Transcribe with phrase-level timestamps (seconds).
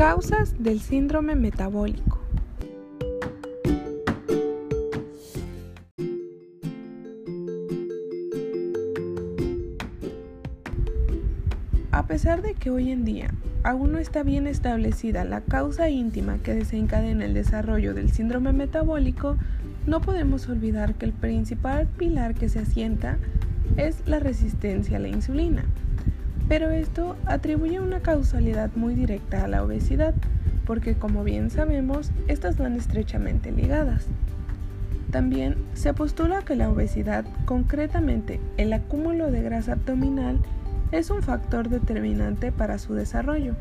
[0.00, 2.22] Causas del síndrome metabólico.
[11.92, 13.28] A pesar de que hoy en día
[13.62, 19.36] aún no está bien establecida la causa íntima que desencadena el desarrollo del síndrome metabólico,
[19.86, 23.18] no podemos olvidar que el principal pilar que se asienta
[23.76, 25.66] es la resistencia a la insulina.
[26.50, 30.14] Pero esto atribuye una causalidad muy directa a la obesidad,
[30.66, 34.08] porque como bien sabemos, estas van estrechamente ligadas.
[35.12, 40.40] También se postula que la obesidad, concretamente el acúmulo de grasa abdominal,
[40.90, 43.54] es un factor determinante para su desarrollo,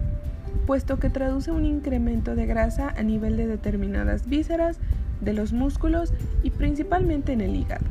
[0.65, 4.79] puesto que traduce un incremento de grasa a nivel de determinadas vísceras,
[5.21, 6.11] de los músculos
[6.41, 7.85] y principalmente en el hígado.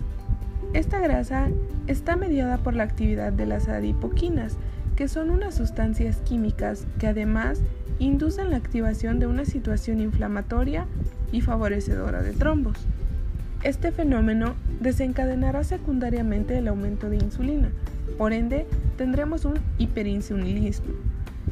[0.75, 1.51] Esta grasa
[1.87, 4.59] está mediada por la actividad de las adipoquinas,
[4.99, 7.61] que son unas sustancias químicas que además
[8.01, 10.87] inducen la activación de una situación inflamatoria
[11.31, 12.79] y favorecedora de trombos.
[13.63, 17.71] Este fenómeno desencadenará secundariamente el aumento de insulina,
[18.19, 20.95] por ende tendremos un hiperinsulinismo,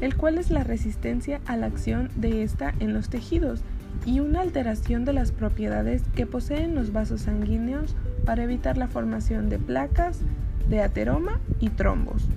[0.01, 3.61] el cual es la resistencia a la acción de esta en los tejidos
[4.05, 9.47] y una alteración de las propiedades que poseen los vasos sanguíneos para evitar la formación
[9.47, 10.19] de placas,
[10.69, 12.27] de ateroma y trombos.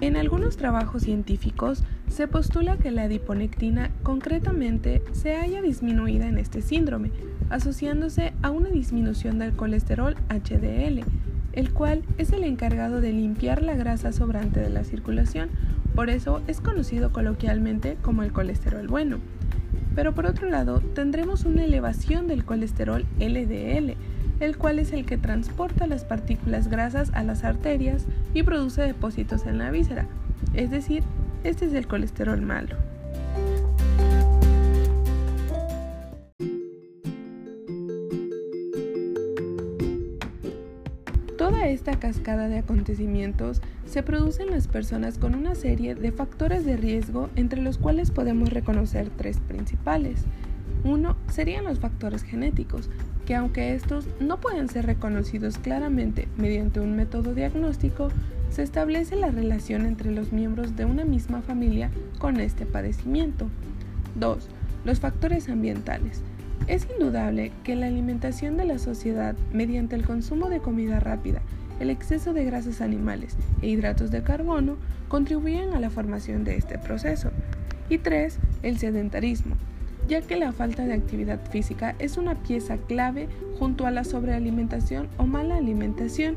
[0.00, 6.62] En algunos trabajos científicos se postula que la adiponectina concretamente se haya disminuida en este
[6.62, 7.10] síndrome,
[7.50, 11.04] asociándose a una disminución del colesterol HDL,
[11.52, 15.50] el cual es el encargado de limpiar la grasa sobrante de la circulación,
[15.94, 19.18] por eso es conocido coloquialmente como el colesterol bueno.
[19.98, 23.96] Pero por otro lado, tendremos una elevación del colesterol LDL,
[24.38, 29.44] el cual es el que transporta las partículas grasas a las arterias y produce depósitos
[29.44, 30.06] en la víscera,
[30.54, 31.02] es decir,
[31.42, 32.76] este es el colesterol malo.
[41.48, 46.66] Toda esta cascada de acontecimientos se produce en las personas con una serie de factores
[46.66, 50.26] de riesgo entre los cuales podemos reconocer tres principales.
[50.84, 52.90] Uno serían los factores genéticos,
[53.24, 58.08] que aunque estos no pueden ser reconocidos claramente mediante un método diagnóstico,
[58.50, 63.48] se establece la relación entre los miembros de una misma familia con este padecimiento.
[64.16, 64.46] 2.
[64.84, 66.20] Los factores ambientales.
[66.66, 71.40] Es indudable que la alimentación de la sociedad mediante el consumo de comida rápida,
[71.80, 74.76] el exceso de grasas animales e hidratos de carbono
[75.08, 77.30] contribuyen a la formación de este proceso.
[77.88, 78.38] Y 3.
[78.62, 79.56] El sedentarismo,
[80.08, 85.08] ya que la falta de actividad física es una pieza clave junto a la sobrealimentación
[85.16, 86.36] o mala alimentación,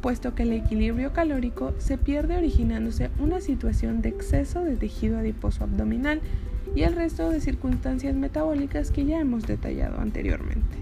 [0.00, 5.64] puesto que el equilibrio calórico se pierde originándose una situación de exceso de tejido adiposo
[5.64, 6.20] abdominal
[6.74, 10.78] y el resto de circunstancias metabólicas que ya hemos detallado anteriormente.